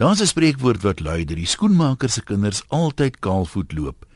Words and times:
Daar's 0.00 0.20
'n 0.20 0.26
spreekwoord 0.26 0.82
wat 0.82 1.00
lui 1.00 1.24
dat 1.24 1.36
die 1.36 1.46
skoenmaker 1.46 2.08
se 2.08 2.22
kinders 2.24 2.62
altyd 2.68 3.18
kaalvoet 3.18 3.72
loop. 3.72 4.06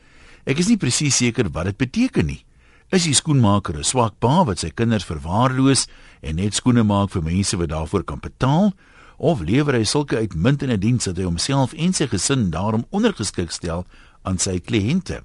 Ek 0.43 0.57
is 0.57 0.67
nie 0.67 0.77
presies 0.77 1.15
seker 1.15 1.49
wat 1.51 1.65
dit 1.65 1.77
beteken 1.77 2.25
nie. 2.25 2.45
Is 2.89 3.03
die 3.03 3.13
skoenmaker 3.13 3.77
'n 3.77 3.83
swak 3.83 4.19
pa 4.19 4.43
wat 4.43 4.59
sy 4.59 4.69
kinders 4.69 5.05
verwaarloos 5.05 5.87
en 6.21 6.35
net 6.35 6.53
skoene 6.53 6.83
maak 6.83 7.11
vir 7.11 7.21
mense 7.21 7.57
wat 7.57 7.69
daarvoor 7.69 8.03
kan 8.03 8.19
betaal? 8.19 8.73
Of 9.17 9.41
lewer 9.41 9.73
hy 9.73 9.83
sulke 9.83 10.17
uitmuntende 10.17 10.77
dienste 10.77 11.09
dat 11.13 11.17
hy 11.17 11.23
homself 11.23 11.73
en 11.73 11.93
sy 11.93 12.07
gesin 12.07 12.49
daarom 12.49 12.85
ondergeskik 12.89 13.51
stel 13.51 13.85
aan 14.23 14.37
sy 14.39 14.59
kliënte? 14.59 15.21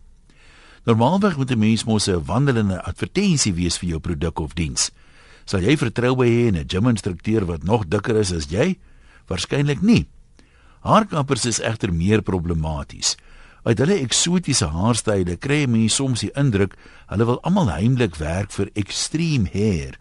Normaalweg 0.85 1.37
moet 1.37 1.51
'n 1.51 1.59
mens 1.59 1.85
mos 1.85 2.07
'n 2.07 2.25
wandelende 2.25 2.83
advertensie 2.83 3.55
wees 3.55 3.79
vir 3.79 3.89
jou 3.89 3.99
produk 4.01 4.39
of 4.39 4.55
diens. 4.55 4.91
Sal 5.47 5.61
jy 5.61 5.77
vertroue 5.77 6.27
hê 6.27 6.49
in 6.49 6.57
'n 6.57 6.69
gym-instrukteur 6.69 7.47
wat 7.47 7.63
nog 7.63 7.89
dikker 7.89 8.17
is 8.17 8.33
as 8.33 8.47
jy? 8.51 8.79
Waarskynlik 9.27 9.81
nie. 9.81 10.07
Haarkappers 10.81 11.45
is 11.45 11.61
egter 11.61 11.93
meer 11.93 12.23
problematies. 12.25 13.17
Uit 13.69 13.79
hulle 13.83 13.99
eksotiese 14.01 14.71
haarstyle 14.73 15.37
kry 15.37 15.67
mense 15.69 15.99
soms 15.99 16.23
die 16.25 16.33
indruk 16.41 16.77
hulle 17.11 17.27
wil 17.29 17.41
almal 17.45 17.69
heimlik 17.69 18.17
werk 18.17 18.55
vir 18.57 18.71
extreme 18.81 19.51
hair, 19.53 19.99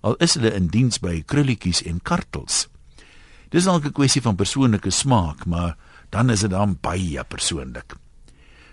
al 0.00 0.16
is 0.24 0.38
hulle 0.38 0.54
in 0.56 0.70
diens 0.72 0.96
by 1.02 1.20
krulletjies 1.28 1.82
en 1.84 2.00
kartels. 2.00 2.66
Dis 3.52 3.68
dalk 3.68 3.84
'n 3.84 3.92
kwessie 3.92 4.22
van 4.22 4.36
persoonlike 4.36 4.90
smaak, 4.90 5.44
maar 5.46 5.76
dan 6.10 6.30
is 6.30 6.40
dit 6.40 6.50
dan 6.50 6.78
baie 6.80 7.24
persoonlik. 7.24 7.92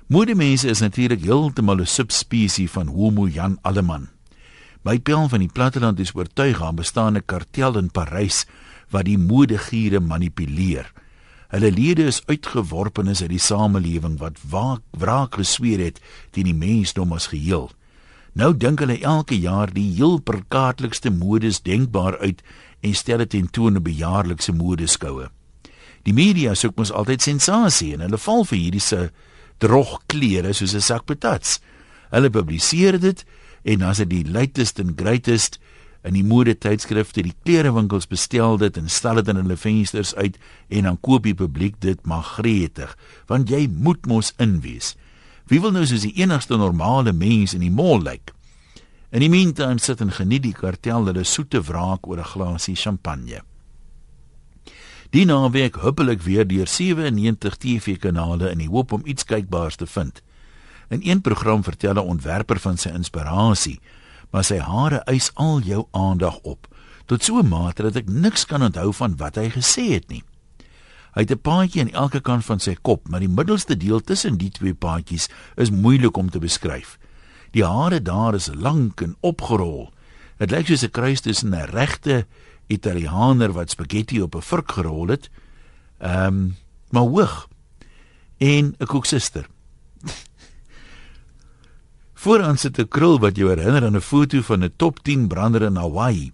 Modemense 0.08 0.70
is 0.70 0.80
natuurlik 0.80 1.22
heeltemal 1.22 1.82
'n 1.82 1.86
subspesie 1.86 2.70
van 2.70 2.88
Homo 2.88 3.28
Jan 3.28 3.60
Alleman. 3.62 4.08
My 4.84 4.98
pel 5.00 5.28
van 5.28 5.40
die 5.40 5.52
platteland 5.52 6.00
is 6.00 6.16
oortuig 6.16 6.62
aan 6.62 6.76
bestaande 6.76 7.22
kartel 7.22 7.78
in 7.78 7.92
Parys 7.92 8.46
wat 8.90 9.06
die 9.06 9.18
modegiere 9.18 10.00
manipuleer. 10.00 10.92
Hulle 11.50 11.72
lede 11.74 12.06
is 12.06 12.22
uitgeworpenes 12.30 13.24
uit 13.24 13.32
die 13.32 13.42
samelewing 13.42 14.20
wat 14.22 14.38
wraak 14.50 15.38
gesweer 15.40 15.82
het 15.82 15.98
teen 16.36 16.46
die 16.46 16.54
mensdom 16.54 17.14
as 17.16 17.32
geheel. 17.32 17.72
Nou 18.38 18.52
dink 18.54 18.84
hulle 18.84 19.00
elke 19.02 19.34
jaar 19.34 19.72
die 19.74 19.88
heel 19.98 20.20
perkaatlikste 20.22 21.10
modes 21.10 21.64
denkbaar 21.66 22.20
uit 22.22 22.44
en 22.86 22.94
stel 22.94 23.24
dit 23.26 23.34
tentoon 23.34 23.82
op 23.82 23.88
bejaarlikse 23.88 24.54
modeskoue. 24.54 25.32
Die 26.06 26.14
media 26.14 26.54
soek 26.56 26.78
mos 26.78 26.94
altyd 26.94 27.26
sensasie 27.26 27.96
en 27.96 28.06
hulle 28.06 28.22
val 28.22 28.46
vir 28.46 28.60
hierdie 28.60 28.86
se 28.86 29.10
drog 29.60 29.98
klere 30.08 30.54
soos 30.54 30.76
'n 30.76 30.86
sak 30.86 31.06
patats. 31.06 31.60
Hulle 32.14 32.30
publiseer 32.30 33.00
dit 33.00 33.26
en 33.64 33.82
as 33.82 33.98
dit 33.98 34.10
die 34.10 34.26
latest 34.26 34.80
and 34.80 35.02
greatest 35.02 35.60
in 36.04 36.14
die 36.14 36.24
mode 36.24 36.56
tydskrifte 36.56 37.22
die 37.22 37.36
klerewinkels 37.44 38.08
bestel 38.08 38.58
dit 38.58 38.78
en 38.78 38.90
stel 38.90 39.16
dit 39.16 39.28
in 39.28 39.36
hulle 39.36 39.58
vensters 39.58 40.16
uit 40.16 40.38
en 40.70 40.84
dan 40.84 41.00
koop 41.02 41.24
die 41.24 41.36
publiek 41.36 41.80
dit 41.80 42.06
maar 42.06 42.24
gretig 42.24 42.98
want 43.28 43.50
jy 43.50 43.68
moet 43.68 44.06
mos 44.06 44.34
inwees 44.38 44.96
wie 45.50 45.60
wil 45.62 45.74
nou 45.74 45.86
soos 45.90 46.06
die 46.06 46.14
enigste 46.22 46.58
normale 46.62 47.12
mens 47.14 47.56
in 47.58 47.64
die 47.66 47.74
mall 47.74 48.04
lyk? 48.06 48.34
In 49.10 49.24
die 49.24 49.32
meantime 49.34 49.82
sit 49.82 50.02
en 50.06 50.12
geniet 50.14 50.44
die 50.46 50.54
kartel 50.54 51.08
hulle 51.10 51.24
soete 51.26 51.62
wraak 51.66 52.06
oor 52.08 52.20
'n 52.22 52.32
glasie 52.34 52.76
champagne. 52.76 53.42
Die 55.10 55.26
naweek 55.26 55.82
huppelik 55.82 56.22
weer 56.22 56.46
deur 56.46 56.68
97 56.68 57.58
TV 57.58 57.98
kanale 57.98 58.52
in 58.52 58.60
die 58.60 58.70
hoop 58.70 58.92
om 58.92 59.02
iets 59.06 59.26
kykbaars 59.26 59.76
te 59.76 59.88
vind. 59.88 60.22
In 60.90 61.02
een 61.04 61.22
program 61.22 61.64
vertel 61.64 61.94
'n 61.94 62.10
ontwerper 62.14 62.60
van 62.60 62.78
sy 62.78 62.90
inspirasie, 62.90 63.80
maar 64.32 64.44
sy 64.44 64.58
hare 64.58 65.04
eis 65.06 65.32
al 65.36 65.62
jou 65.62 65.88
aandag 65.92 66.40
op 66.44 66.68
tot 67.10 67.24
so 67.24 67.40
'n 67.40 67.50
mate 67.50 67.84
dat 67.84 67.96
ek 67.96 68.10
niks 68.10 68.46
kan 68.46 68.62
onthou 68.62 68.94
van 68.94 69.18
wat 69.18 69.36
hy 69.36 69.50
gesê 69.50 69.98
het 69.98 70.10
nie. 70.10 70.24
Hy 71.14 71.22
het 71.22 71.32
'n 71.32 71.42
paadjie 71.42 71.82
aan 71.82 71.92
elke 71.92 72.22
kant 72.22 72.46
van 72.46 72.60
sy 72.60 72.76
kop, 72.82 73.08
maar 73.10 73.20
die 73.20 73.30
middelste 73.30 73.78
deel 73.78 74.00
tussen 74.00 74.38
die 74.38 74.50
twee 74.50 74.74
paadjies 74.74 75.30
is 75.56 75.72
moeilik 75.72 76.18
om 76.18 76.30
te 76.30 76.40
beskryf. 76.40 76.98
Die 77.52 77.66
hare 77.66 78.02
daar 78.02 78.36
is 78.36 78.50
lank 78.54 79.02
en 79.02 79.16
opgerol. 79.20 79.92
Dit 80.38 80.52
lyk 80.52 80.68
soos 80.68 80.84
'n 80.84 80.92
kruis 80.92 81.22
tussen 81.22 81.56
'n 81.56 81.66
regte 81.66 82.26
Italianer 82.68 83.52
wat 83.52 83.70
spaghetti 83.70 84.22
op 84.22 84.36
'n 84.36 84.42
vurk 84.42 84.72
gerol 84.72 85.08
het, 85.08 85.30
ehm, 85.98 86.26
um, 86.26 86.56
maar 86.90 87.04
hoog 87.04 87.48
en 88.38 88.76
'n 88.78 88.86
koeksuster. 88.86 89.48
Vooraan 92.20 92.58
sit 92.58 92.80
'n 92.80 92.88
krul 92.88 93.20
wat 93.20 93.38
jou 93.38 93.48
herinner 93.50 93.86
aan 93.86 93.96
'n 93.96 94.02
foto 94.02 94.42
van 94.42 94.64
'n 94.64 94.74
top 94.76 95.00
10 95.04 95.28
brander 95.28 95.62
in 95.62 95.76
Hawaii. 95.76 96.32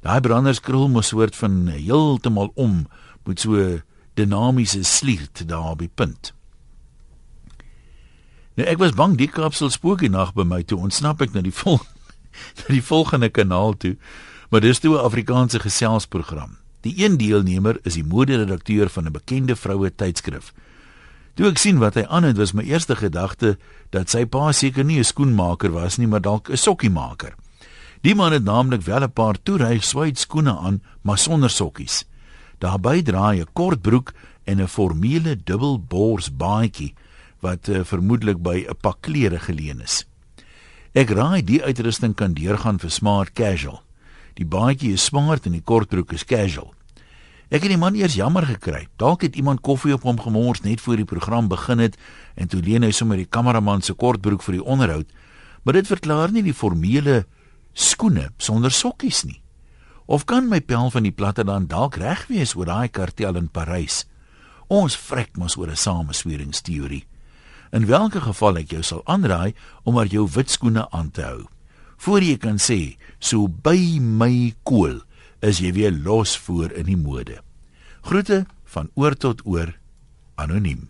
Daai 0.00 0.20
branderskrul 0.20 0.88
moet 0.88 1.04
soort 1.04 1.36
van 1.36 1.66
heeltemal 1.66 2.52
om 2.54 2.86
met 3.24 3.40
so 3.40 3.80
dinamiese 4.14 4.82
sliert 4.82 5.48
daar 5.48 5.76
die 5.76 5.90
punt. 5.94 6.34
Nou 8.54 8.68
ek 8.68 8.78
was 8.78 8.92
bang 8.92 9.16
die 9.16 9.28
kapsel 9.28 9.70
spookie 9.70 10.10
nag 10.10 10.34
by 10.34 10.42
my 10.42 10.62
toe 10.62 10.78
ontsnap 10.78 11.20
ek 11.20 11.32
na 11.32 11.40
die 11.40 11.54
vol 11.62 11.80
na 12.56 12.64
die 12.68 12.82
volgende 12.82 13.28
kanaal 13.28 13.76
toe, 13.76 13.96
maar 14.50 14.60
dis 14.60 14.78
toe 14.78 14.94
'n 14.94 15.04
Afrikaanse 15.04 15.60
geselsprogram. 15.60 16.56
Die 16.80 17.04
een 17.04 17.16
deelnemer 17.16 17.78
is 17.82 17.94
die 17.94 18.04
moderedakteur 18.04 18.88
van 18.88 19.04
'n 19.06 19.12
bekende 19.12 19.56
vroue 19.56 19.94
tydskrif. 19.94 20.52
Toe 21.34 21.48
ek 21.48 21.58
sien 21.58 21.78
wat 21.80 21.96
hy 21.96 22.04
aan 22.12 22.26
het, 22.28 22.36
was 22.36 22.52
my 22.52 22.62
eerste 22.68 22.96
gedagte 22.96 23.56
dat 23.90 24.12
sy 24.12 24.26
pa 24.28 24.52
seker 24.52 24.84
nie 24.84 24.98
'n 24.98 25.04
skoenmaker 25.04 25.72
was 25.72 25.96
nie, 25.98 26.06
maar 26.06 26.20
dalk 26.20 26.50
'n 26.50 26.56
sokkiemaker. 26.56 27.34
Die 28.02 28.14
man 28.14 28.32
het 28.32 28.44
naamlik 28.44 28.82
wel 28.82 29.02
'n 29.02 29.12
paar 29.12 29.36
toeryg 29.42 29.84
swyd 29.84 30.18
skoene 30.18 30.56
aan, 30.56 30.82
maar 31.02 31.18
sonder 31.18 31.50
sokkies. 31.50 32.04
Daarby 32.58 33.02
draai 33.02 33.40
'n 33.40 33.52
kort 33.52 33.80
broek 33.82 34.12
en 34.44 34.60
'n 34.60 34.68
formele 34.68 35.36
dubbelbors 35.44 36.28
baadjie 36.36 36.94
wat 37.40 37.68
uh, 37.68 37.84
vermoedelik 37.84 38.42
by 38.42 38.66
'n 38.68 38.76
pak 38.80 39.00
klere 39.00 39.38
geleen 39.38 39.80
is. 39.80 40.04
Ek 40.92 41.10
raai 41.10 41.42
die 41.42 41.62
uitrusting 41.62 42.14
kan 42.14 42.34
deurgaan 42.34 42.78
vir 42.78 42.90
smart 42.90 43.32
casual. 43.32 43.82
Die 44.34 44.46
baadjie 44.46 44.92
is 44.92 45.04
smart 45.04 45.46
en 45.46 45.52
die 45.52 45.64
kortbroek 45.64 46.12
is 46.12 46.24
casual. 46.24 46.74
Ek 47.52 47.66
het 47.66 47.68
die 47.68 47.76
man 47.76 47.92
eers 47.92 48.14
jammer 48.16 48.46
gekry. 48.48 48.86
Dalk 48.96 49.26
het 49.26 49.34
iemand 49.36 49.60
koffie 49.60 49.92
op 49.92 50.06
hom 50.08 50.16
gemors 50.16 50.62
net 50.64 50.80
voor 50.80 50.96
die 50.96 51.04
program 51.04 51.50
begin 51.52 51.82
het 51.84 51.98
en 52.34 52.48
toe 52.48 52.62
leen 52.64 52.86
hy 52.86 52.94
sommer 52.96 53.20
die 53.20 53.28
kameraman 53.28 53.84
se 53.84 53.92
kortbroek 53.92 54.40
vir 54.46 54.56
die 54.56 54.64
onderhoud. 54.64 55.10
Maar 55.62 55.76
dit 55.76 55.90
verklaar 55.90 56.32
nie 56.32 56.46
die 56.46 56.56
formele 56.56 57.26
skoene 57.76 58.30
sonder 58.40 58.72
sokkies 58.72 59.26
nie. 59.28 59.42
Of 60.08 60.24
kan 60.24 60.48
my 60.48 60.62
pel 60.64 60.88
van 60.96 61.04
die 61.04 61.12
platte 61.12 61.44
dan 61.44 61.68
dalk 61.68 62.00
reg 62.00 62.24
wees 62.32 62.56
oor 62.56 62.72
daai 62.72 62.88
kartel 62.88 63.36
in 63.36 63.52
Parys? 63.52 64.06
Ons 64.72 64.96
vrek 64.96 65.36
mos 65.36 65.58
oor 65.60 65.68
'n 65.68 65.76
samesweringsteorie. 65.76 67.04
In 67.72 67.86
watter 67.86 68.20
geval 68.20 68.56
ek 68.56 68.70
jou 68.70 68.82
sal 68.82 69.02
aanraai 69.04 69.52
om 69.84 69.94
maar 69.94 70.08
jou 70.08 70.26
wit 70.26 70.50
skoene 70.50 70.88
aan 70.90 71.10
te 71.10 71.22
hou. 71.22 71.44
Voordat 71.98 72.28
jy 72.28 72.38
kan 72.38 72.56
sê 72.56 72.96
so 73.20 73.46
by 73.46 73.98
my 74.00 74.54
koel 74.64 74.80
cool, 74.88 75.00
is 75.42 75.58
jy 75.62 75.72
weer 75.74 75.92
los 75.92 76.36
voor 76.38 76.72
in 76.78 76.86
die 76.86 76.98
mode. 76.98 77.40
Groete 78.06 78.44
van 78.64 78.90
oor 78.94 79.16
tot 79.18 79.42
oor 79.46 79.74
anoniem. 80.40 80.88